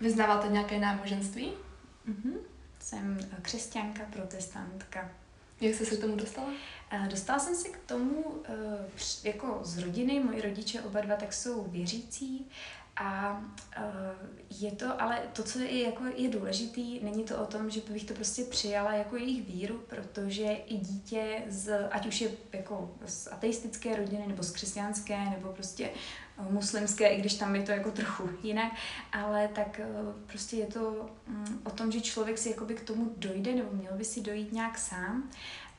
Vyznáváte 0.00 0.48
nějaké 0.48 0.78
náboženství? 0.78 1.52
Mm-hmm. 2.08 2.36
Jsem 2.80 3.18
křesťanka, 3.42 4.02
protestantka. 4.12 5.10
Jak 5.60 5.74
jste 5.74 5.84
se 5.84 5.96
k 5.96 6.00
tomu 6.00 6.16
dostala? 6.16 6.48
Dostala 7.10 7.38
jsem 7.38 7.54
se 7.54 7.68
k 7.68 7.78
tomu 7.78 8.42
jako 9.24 9.60
z 9.62 9.78
rodiny. 9.78 10.20
Moji 10.20 10.42
rodiče 10.42 10.82
oba 10.82 11.00
dva 11.00 11.16
tak 11.16 11.32
jsou 11.32 11.64
věřící 11.64 12.46
a 12.96 13.40
je 14.60 14.72
to, 14.72 15.02
ale 15.02 15.22
to, 15.32 15.42
co 15.42 15.58
je, 15.58 15.82
jako 15.82 16.04
je 16.16 16.28
důležitý, 16.28 17.04
není 17.04 17.24
to 17.24 17.38
o 17.42 17.46
tom, 17.46 17.70
že 17.70 17.80
bych 17.90 18.04
to 18.04 18.14
prostě 18.14 18.44
přijala 18.44 18.92
jako 18.92 19.16
jejich 19.16 19.46
víru, 19.46 19.82
protože 19.86 20.44
i 20.44 20.76
dítě, 20.76 21.42
z, 21.48 21.88
ať 21.90 22.06
už 22.06 22.20
je 22.20 22.30
jako 22.52 22.94
z 23.06 23.28
ateistické 23.32 23.96
rodiny, 23.96 24.26
nebo 24.26 24.42
z 24.42 24.50
křesťanské, 24.50 25.30
nebo 25.30 25.52
prostě 25.52 25.90
muslimské, 26.50 27.08
i 27.08 27.20
když 27.20 27.34
tam 27.34 27.56
je 27.56 27.62
to 27.62 27.72
jako 27.72 27.90
trochu 27.90 28.30
jinak, 28.42 28.72
ale 29.12 29.48
tak 29.48 29.80
eh, 29.80 29.86
prostě 30.26 30.56
je 30.56 30.66
to 30.66 31.10
mm, 31.26 31.60
o 31.64 31.70
tom, 31.70 31.92
že 31.92 32.00
člověk 32.00 32.38
si 32.38 32.48
jakoby 32.48 32.74
k 32.74 32.84
tomu 32.84 33.12
dojde, 33.16 33.54
nebo 33.54 33.68
měl 33.72 33.92
by 33.92 34.04
si 34.04 34.20
dojít 34.20 34.52
nějak 34.52 34.78
sám. 34.78 35.30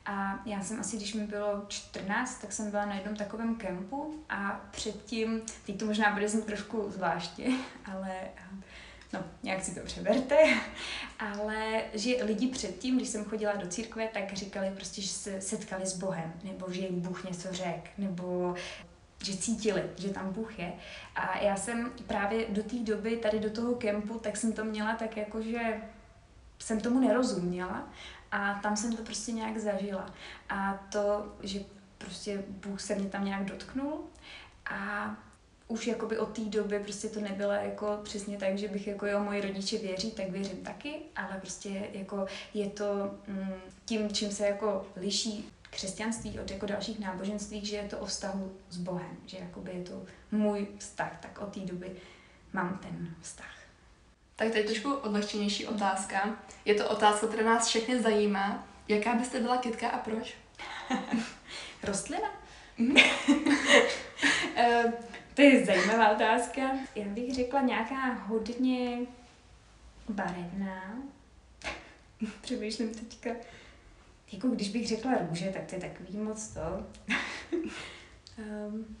A 0.08 0.42
já 0.44 0.60
jsem 0.62 0.80
asi, 0.80 0.96
když 0.96 1.14
mi 1.14 1.26
bylo 1.26 1.64
14, 1.68 2.38
tak 2.40 2.52
jsem 2.52 2.70
byla 2.70 2.86
na 2.86 2.94
jednom 2.94 3.16
takovém 3.16 3.54
kempu 3.54 4.24
a 4.28 4.60
předtím, 4.70 5.42
teď 5.66 5.78
to 5.78 5.84
možná 5.84 6.12
bude 6.12 6.28
znít 6.28 6.44
trošku 6.44 6.90
zvláště, 6.90 7.44
ale 7.84 8.14
no, 9.12 9.20
nějak 9.42 9.64
si 9.64 9.74
to 9.74 9.86
přeberte, 9.86 10.36
ale 11.18 11.82
že 11.94 12.24
lidi 12.24 12.48
předtím, 12.48 12.96
když 12.96 13.08
jsem 13.08 13.24
chodila 13.24 13.56
do 13.56 13.66
církve, 13.66 14.08
tak 14.08 14.32
říkali 14.32 14.70
prostě, 14.74 15.02
že 15.02 15.08
se 15.08 15.40
setkali 15.40 15.86
s 15.86 15.98
Bohem, 15.98 16.32
nebo 16.44 16.72
že 16.72 16.80
jim 16.80 17.00
Bůh 17.00 17.24
něco 17.24 17.52
řekl, 17.52 17.88
nebo 17.98 18.54
že 19.24 19.36
cítili, 19.36 19.82
že 19.96 20.08
tam 20.08 20.32
Bůh 20.32 20.58
je. 20.58 20.72
A 21.14 21.38
já 21.38 21.56
jsem 21.56 21.92
právě 22.06 22.46
do 22.48 22.62
té 22.62 22.76
doby, 22.76 23.16
tady 23.16 23.38
do 23.38 23.50
toho 23.50 23.74
kempu, 23.74 24.18
tak 24.18 24.36
jsem 24.36 24.52
to 24.52 24.64
měla 24.64 24.94
tak 24.94 25.16
jako, 25.16 25.42
že 25.42 25.80
jsem 26.58 26.80
tomu 26.80 27.00
nerozuměla 27.00 27.88
a 28.32 28.54
tam 28.54 28.76
jsem 28.76 28.96
to 28.96 29.02
prostě 29.02 29.32
nějak 29.32 29.58
zažila. 29.58 30.14
A 30.48 30.74
to, 30.92 31.36
že 31.42 31.60
prostě 31.98 32.44
Bůh 32.48 32.80
se 32.80 32.94
mě 32.94 33.08
tam 33.08 33.24
nějak 33.24 33.44
dotknul 33.44 34.04
a 34.70 35.16
už 35.68 35.86
jakoby 35.86 36.18
od 36.18 36.28
té 36.36 36.40
doby 36.40 36.78
prostě 36.78 37.08
to 37.08 37.20
nebylo 37.20 37.52
jako 37.52 38.00
přesně 38.02 38.36
tak, 38.36 38.58
že 38.58 38.68
bych 38.68 38.86
jako 38.86 39.06
jo, 39.06 39.20
moji 39.20 39.40
rodiče 39.40 39.78
věří, 39.78 40.10
tak 40.10 40.30
věřím 40.30 40.64
taky, 40.64 40.94
ale 41.16 41.38
prostě 41.40 41.88
jako 41.92 42.26
je 42.54 42.70
to 42.70 43.14
mm, 43.26 43.52
tím, 43.84 44.10
čím 44.10 44.30
se 44.30 44.46
jako 44.46 44.86
liší 44.96 45.50
křesťanství 45.70 46.40
od 46.40 46.50
jako 46.50 46.66
dalších 46.66 46.98
náboženství, 46.98 47.66
že 47.66 47.76
je 47.76 47.88
to 47.88 47.98
o 47.98 48.06
vztahu 48.06 48.52
s 48.70 48.76
Bohem, 48.76 49.16
že 49.26 49.38
jakoby 49.38 49.72
je 49.72 49.82
to 49.82 50.02
můj 50.30 50.66
vztah, 50.78 51.18
tak 51.20 51.38
od 51.40 51.54
té 51.54 51.60
doby 51.60 51.96
mám 52.52 52.78
ten 52.78 53.14
vztah. 53.20 53.57
Tak 54.38 54.50
teď 54.52 54.66
trošku 54.66 54.94
odlehčenější 54.94 55.66
otázka. 55.66 56.38
Je 56.64 56.74
to 56.74 56.88
otázka, 56.88 57.26
která 57.26 57.44
nás 57.44 57.68
všechny 57.68 58.02
zajímá. 58.02 58.68
Jaká 58.88 59.14
byste 59.14 59.40
byla 59.40 59.56
kytka 59.56 59.88
a 59.88 59.98
proč? 59.98 60.34
Rostlina? 61.82 62.28
Mm-hmm. 62.78 63.02
to 65.34 65.42
je 65.42 65.64
zajímavá 65.64 66.10
otázka. 66.10 66.60
Já 66.94 67.04
bych 67.04 67.34
řekla 67.34 67.60
nějaká 67.60 68.12
hodně 68.12 68.98
barevná. 70.08 70.98
Přemýšlím 72.40 72.94
teďka 72.94 73.30
jako 74.32 74.48
když 74.48 74.68
bych 74.68 74.88
řekla 74.88 75.12
růže, 75.28 75.50
tak 75.52 75.66
to 75.66 75.74
je 75.74 75.80
takový 75.80 76.18
moc 76.18 76.48
to. 76.48 76.60
um, 78.38 78.96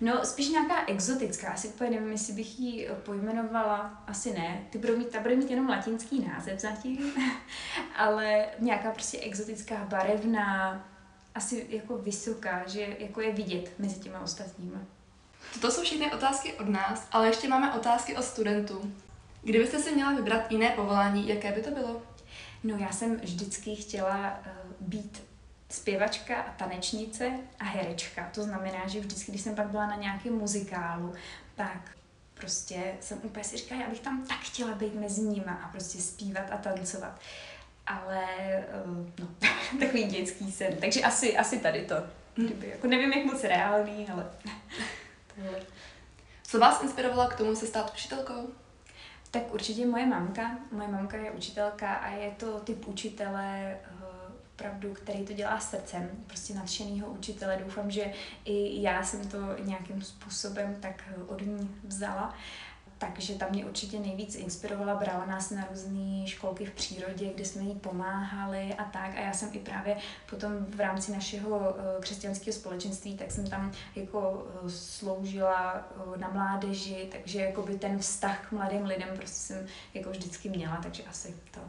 no, 0.00 0.24
spíš 0.24 0.48
nějaká 0.48 0.86
exotická, 0.86 1.48
asi 1.48 1.68
úplně 1.68 1.90
nevím, 1.90 2.12
jestli 2.12 2.32
bych 2.32 2.60
ji 2.60 2.88
pojmenovala, 3.04 4.02
asi 4.06 4.32
ne. 4.32 4.66
Ty 4.70 4.78
budou 4.78 4.96
mít, 4.96 5.08
ta 5.08 5.20
bude 5.20 5.36
mít 5.36 5.50
jenom 5.50 5.68
latinský 5.68 6.24
název 6.28 6.60
zatím, 6.60 7.12
ale 7.96 8.46
nějaká 8.58 8.90
prostě 8.90 9.18
exotická, 9.20 9.76
barevná, 9.76 10.84
asi 11.34 11.66
jako 11.68 11.98
vysoká, 11.98 12.62
že 12.66 12.96
jako 12.98 13.20
je 13.20 13.32
vidět 13.32 13.72
mezi 13.78 14.00
těma 14.00 14.20
ostatními. 14.20 14.76
To 15.60 15.70
jsou 15.70 15.82
všechny 15.82 16.12
otázky 16.12 16.52
od 16.52 16.68
nás, 16.68 17.08
ale 17.12 17.26
ještě 17.26 17.48
máme 17.48 17.74
otázky 17.74 18.16
od 18.16 18.24
studentů. 18.24 18.92
Kdybyste 19.42 19.78
si 19.78 19.94
měla 19.94 20.12
vybrat 20.12 20.52
jiné 20.52 20.70
povolání, 20.70 21.28
jaké 21.28 21.52
by 21.52 21.62
to 21.62 21.70
bylo? 21.70 22.02
No 22.64 22.76
já 22.76 22.92
jsem 22.92 23.16
vždycky 23.16 23.76
chtěla 23.76 24.40
uh, 24.40 24.86
být 24.88 25.22
zpěvačka 25.68 26.36
a 26.36 26.52
tanečnice 26.52 27.32
a 27.58 27.64
herečka. 27.64 28.30
To 28.34 28.42
znamená, 28.42 28.88
že 28.88 29.00
vždycky, 29.00 29.32
když 29.32 29.42
jsem 29.42 29.54
pak 29.54 29.66
byla 29.66 29.86
na 29.86 29.96
nějakém 29.96 30.32
muzikálu, 30.32 31.14
tak 31.54 31.96
prostě 32.34 32.94
jsem 33.00 33.20
úplně 33.22 33.44
si 33.44 33.56
říkala, 33.56 33.80
já 33.80 33.90
bych 33.90 34.00
tam 34.00 34.26
tak 34.26 34.38
chtěla 34.38 34.74
být 34.74 34.94
mezi 34.94 35.20
nimi 35.20 35.46
a 35.46 35.68
prostě 35.68 35.98
zpívat 35.98 36.44
a 36.50 36.56
tancovat. 36.56 37.20
Ale 37.86 38.24
uh, 38.86 39.06
no, 39.20 39.28
takový 39.80 40.04
dětský 40.04 40.52
sen. 40.52 40.76
Takže 40.80 41.02
asi, 41.02 41.36
asi 41.36 41.58
tady 41.58 41.84
to. 41.84 41.94
Kdyby, 42.34 42.68
jako 42.68 42.86
nevím, 42.86 43.12
jak 43.12 43.24
moc 43.24 43.44
reálný, 43.44 44.08
ale 44.12 44.30
tohle. 45.34 45.60
Co 46.42 46.58
vás 46.58 46.82
inspirovalo 46.82 47.30
k 47.30 47.34
tomu 47.34 47.56
se 47.56 47.66
stát 47.66 47.92
učitelkou? 47.94 48.48
Tak 49.30 49.54
určitě 49.54 49.86
moje 49.86 50.06
mamka. 50.06 50.58
Moje 50.72 50.88
mamka 50.88 51.16
je 51.16 51.30
učitelka 51.30 51.94
a 51.94 52.10
je 52.10 52.30
to 52.30 52.60
typ 52.60 52.86
učitele, 52.88 53.76
opravdu, 54.56 54.94
který 54.94 55.24
to 55.24 55.32
dělá 55.32 55.60
srdcem, 55.60 56.10
prostě 56.26 56.54
nadšenýho 56.54 57.06
učitele. 57.08 57.60
Doufám, 57.64 57.90
že 57.90 58.12
i 58.44 58.82
já 58.82 59.02
jsem 59.02 59.28
to 59.28 59.38
nějakým 59.64 60.02
způsobem 60.02 60.76
tak 60.80 61.04
od 61.26 61.40
ní 61.40 61.70
vzala. 61.84 62.34
Takže 62.98 63.34
tam 63.34 63.50
mě 63.50 63.64
určitě 63.64 63.98
nejvíc 63.98 64.34
inspirovala, 64.34 64.94
brala 64.94 65.26
nás 65.26 65.50
na 65.50 65.66
různé 65.70 66.26
školky 66.26 66.64
v 66.64 66.70
přírodě, 66.70 67.32
kde 67.34 67.44
jsme 67.44 67.62
jí 67.62 67.74
pomáhali 67.74 68.74
a 68.74 68.84
tak. 68.84 69.16
A 69.16 69.20
já 69.20 69.32
jsem 69.32 69.48
i 69.52 69.58
právě 69.58 69.96
potom 70.30 70.66
v 70.68 70.80
rámci 70.80 71.12
našeho 71.12 71.76
eh, 71.78 72.00
křesťanského 72.00 72.54
společenství, 72.54 73.16
tak 73.16 73.30
jsem 73.30 73.46
tam 73.46 73.72
jako 73.96 74.46
eh, 74.48 74.70
sloužila 74.70 75.86
eh, 76.14 76.18
na 76.18 76.28
mládeži, 76.28 77.08
takže 77.12 77.40
jakoby 77.40 77.78
ten 77.78 77.98
vztah 77.98 78.48
k 78.48 78.52
mladým 78.52 78.84
lidem 78.84 79.08
prostě 79.16 79.36
jsem 79.36 79.66
jako 79.94 80.10
vždycky 80.10 80.48
měla, 80.48 80.76
takže 80.82 81.02
asi 81.02 81.34
to. 81.50 81.60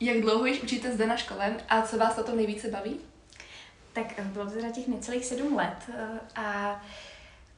Jak 0.00 0.20
dlouho 0.20 0.46
již 0.46 0.62
učíte 0.62 0.92
zde 0.92 1.06
na 1.06 1.16
škole 1.16 1.56
a 1.68 1.82
co 1.82 1.98
vás 1.98 2.16
na 2.16 2.22
tom 2.22 2.36
nejvíce 2.36 2.68
baví? 2.68 2.96
Tak 3.92 4.20
bylo 4.20 4.44
to 4.44 4.50
teda 4.50 4.70
těch 4.70 4.88
necelých 4.88 5.24
sedm 5.24 5.56
let 5.56 5.90
a 6.36 6.80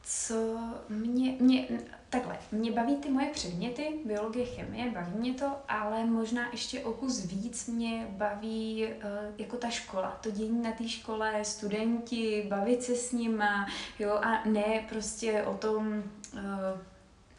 co 0.03 0.57
mě, 0.89 1.35
mě, 1.39 1.67
takhle, 2.09 2.37
mě 2.51 2.71
baví 2.71 2.95
ty 2.95 3.09
moje 3.09 3.29
předměty, 3.29 3.99
biologie, 4.05 4.45
chemie, 4.45 4.91
baví 4.91 5.11
mě 5.15 5.33
to, 5.33 5.51
ale 5.67 6.05
možná 6.05 6.49
ještě 6.51 6.79
o 6.79 6.93
kus 6.93 7.25
víc 7.25 7.67
mě 7.67 8.07
baví 8.09 8.87
uh, 8.87 9.01
jako 9.37 9.57
ta 9.57 9.69
škola, 9.69 10.19
to 10.21 10.31
dění 10.31 10.61
na 10.61 10.71
té 10.71 10.89
škole, 10.89 11.45
studenti, 11.45 12.45
bavit 12.49 12.83
se 12.83 12.95
s 12.95 13.11
nima, 13.11 13.67
jo, 13.99 14.11
a 14.11 14.43
ne 14.45 14.85
prostě 14.89 15.43
o 15.43 15.53
tom, 15.53 16.03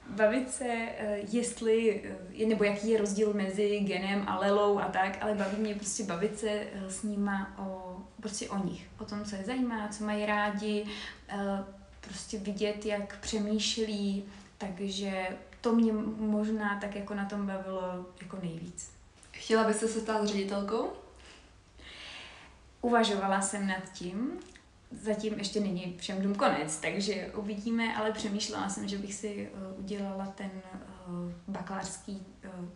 bavit 0.08 0.50
se, 0.50 0.64
uh, 0.64 1.34
jestli, 1.34 2.02
uh, 2.42 2.48
nebo 2.48 2.64
jaký 2.64 2.90
je 2.90 2.98
rozdíl 2.98 3.34
mezi 3.34 3.80
genem 3.80 4.24
a 4.28 4.38
lelou 4.38 4.78
a 4.78 4.84
tak, 4.84 5.18
ale 5.20 5.34
baví 5.34 5.56
mě 5.56 5.74
prostě 5.74 6.04
bavit 6.04 6.38
se 6.38 6.66
uh, 6.74 6.88
s 6.88 7.02
nima 7.02 7.58
o, 7.58 7.96
prostě 8.20 8.48
o 8.48 8.64
nich, 8.64 8.86
o 8.98 9.04
tom, 9.04 9.24
co 9.24 9.36
je 9.36 9.44
zajímá, 9.44 9.88
co 9.88 10.04
mají 10.04 10.26
rádi, 10.26 10.86
prostě 12.00 12.38
vidět, 12.38 12.86
jak 12.86 13.18
přemýšlí, 13.20 14.24
takže 14.58 15.26
to 15.60 15.74
mě 15.74 15.92
možná 16.16 16.80
tak 16.80 16.96
jako 16.96 17.14
na 17.14 17.24
tom 17.24 17.46
bavilo 17.46 18.06
jako 18.22 18.38
nejvíc. 18.42 18.90
Chtěla 19.32 19.64
byste 19.64 19.88
se 19.88 20.00
stát 20.00 20.26
ředitelkou? 20.26 20.92
Uvažovala 22.80 23.40
jsem 23.40 23.66
nad 23.66 23.92
tím, 23.92 24.40
zatím 24.90 25.34
ještě 25.38 25.60
není 25.60 25.96
všem 25.98 26.22
dům 26.22 26.34
konec, 26.34 26.76
takže 26.76 27.32
uvidíme, 27.36 27.96
ale 27.96 28.12
přemýšlela 28.12 28.68
jsem, 28.68 28.88
že 28.88 28.98
bych 28.98 29.14
si 29.14 29.50
uh, 29.50 29.84
udělala 29.84 30.26
ten 30.26 30.50
uh, 31.08 31.32
bakalářský 31.48 32.26
uh, 32.44 32.68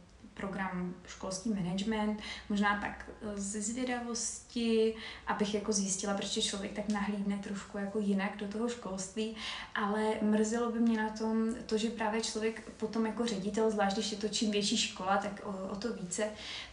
program 0.42 0.94
školský 1.06 1.50
management, 1.50 2.20
možná 2.48 2.80
tak 2.80 3.06
eh, 3.08 3.40
ze 3.40 3.62
zvědavosti, 3.62 4.94
abych 5.26 5.54
jako 5.54 5.72
zjistila, 5.72 6.14
proč 6.14 6.30
člověk 6.30 6.72
tak 6.72 6.88
nahlídne 6.88 7.38
trošku 7.38 7.78
jako 7.78 7.98
jinak 7.98 8.36
do 8.36 8.48
toho 8.48 8.68
školství, 8.68 9.36
ale 9.74 10.02
mrzelo 10.22 10.72
by 10.72 10.80
mě 10.80 11.02
na 11.02 11.10
tom 11.10 11.54
to, 11.66 11.78
že 11.78 11.90
právě 11.90 12.20
člověk 12.20 12.70
potom 12.76 13.06
jako 13.06 13.26
ředitel, 13.26 13.70
zvlášť 13.70 13.96
když 13.96 14.12
je 14.12 14.18
to 14.18 14.28
čím 14.28 14.50
větší 14.50 14.76
škola, 14.76 15.16
tak 15.16 15.40
o, 15.44 15.68
o 15.72 15.76
to 15.76 15.92
více, 15.92 16.24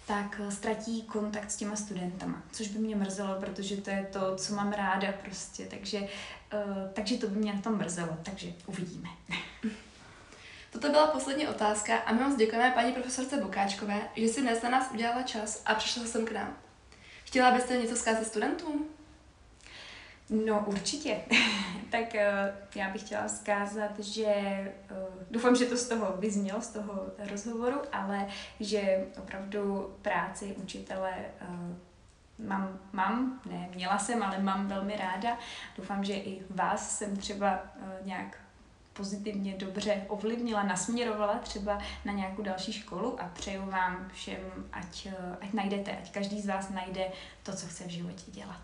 tak 0.08 0.42
eh, 0.44 0.52
ztratí 0.52 1.02
kontakt 1.02 1.52
s 1.52 1.56
těma 1.56 1.76
studentama, 1.76 2.44
což 2.52 2.68
by 2.68 2.80
mě 2.80 2.96
mrzelo, 2.96 3.36
protože 3.40 3.78
to 3.78 3.90
je 3.90 4.10
to, 4.14 4.36
co 4.36 4.56
mám 4.56 4.72
ráda 4.72 5.12
prostě, 5.24 5.66
takže, 5.66 6.00
uh, 6.00 6.90
takže 6.94 7.18
to 7.18 7.28
by 7.28 7.40
mě 7.40 7.54
na 7.54 7.62
tom 7.62 7.78
mrzelo, 7.78 8.18
takže 8.24 8.54
uvidíme. 8.68 9.10
Toto 10.72 10.90
byla 10.90 11.08
poslední 11.08 11.48
otázka 11.48 11.98
a 11.98 12.14
my 12.14 12.24
moc 12.24 12.36
děkujeme 12.36 12.72
paní 12.72 12.92
profesorce 12.92 13.38
Bokáčkové, 13.38 14.02
že 14.16 14.28
si 14.28 14.42
dnes 14.42 14.62
na 14.62 14.70
nás 14.70 14.92
udělala 14.92 15.24
čas 15.24 15.64
a 15.66 15.76
přišla 15.76 16.06
sem 16.06 16.26
k 16.26 16.32
nám. 16.32 16.58
Chtěla 17.24 17.52
byste 17.52 17.78
něco 17.78 17.96
zkázat 17.96 18.26
studentům? 18.28 18.88
No 20.30 20.64
určitě. 20.68 21.18
tak 21.90 22.14
uh, 22.14 22.20
já 22.76 22.90
bych 22.90 23.02
chtěla 23.02 23.28
zkázat, 23.28 24.00
že 24.00 24.26
uh, 24.92 24.98
doufám, 25.32 25.56
že 25.56 25.66
to 25.66 25.78
z 25.78 25.88
toho 25.88 26.16
vyznělo, 26.18 26.62
z 26.62 26.68
toho 26.68 27.06
rozhovoru, 27.32 27.82
ale 27.92 28.28
že 28.60 29.08
opravdu 29.18 29.94
práci 30.02 30.56
učitele 30.64 31.14
uh, 31.42 31.76
mám, 32.48 32.80
mám, 32.94 33.42
ne, 33.46 33.70
měla 33.76 34.00
jsem, 34.00 34.24
ale 34.24 34.40
mám 34.40 34.68
velmi 34.68 34.96
ráda. 34.96 35.38
Doufám, 35.78 36.04
že 36.04 36.14
i 36.14 36.44
vás 36.50 36.98
jsem 36.98 37.18
třeba 37.18 37.60
nějak 38.04 38.38
pozitivně 38.94 39.54
dobře 39.58 40.06
ovlivnila, 40.08 40.64
nasměrovala 40.64 41.40
třeba 41.40 41.80
na 42.06 42.14
nějakou 42.14 42.42
další 42.42 42.74
školu 42.74 43.22
a 43.22 43.32
přeju 43.34 43.66
vám 43.66 44.10
všem, 44.14 44.40
ať, 44.72 45.06
eh, 45.06 45.38
ať 45.42 45.54
najdete, 45.54 45.98
ať 45.98 46.12
každý 46.12 46.42
z 46.42 46.48
vás 46.48 46.70
najde 46.70 47.12
to, 47.44 47.56
co 47.56 47.68
chce 47.68 47.84
v 47.84 47.90
životě 47.90 48.32
dělat. 48.32 48.62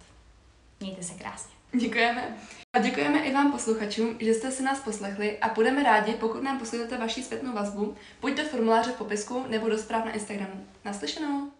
Mějte 0.79 1.03
se 1.03 1.13
krásně. 1.13 1.55
Děkujeme. 1.79 2.37
A 2.73 2.79
děkujeme 2.79 3.19
i 3.19 3.33
vám 3.33 3.51
posluchačům, 3.51 4.17
že 4.19 4.33
jste 4.33 4.51
si 4.51 4.63
nás 4.63 4.79
poslechli 4.79 5.39
a 5.39 5.53
budeme 5.53 5.83
rádi, 5.83 6.13
pokud 6.13 6.43
nám 6.43 6.59
poskytnete 6.59 6.97
vaši 6.97 7.23
zpětnou 7.23 7.53
vazbu, 7.53 7.95
buď 8.21 8.33
do 8.33 8.43
formuláře 8.43 8.91
v 8.91 8.97
popisku 8.97 9.45
nebo 9.49 9.69
do 9.69 9.77
zpráv 9.77 10.05
na 10.05 10.11
Instagramu. 10.11 10.67
Naslyšenou! 10.85 11.54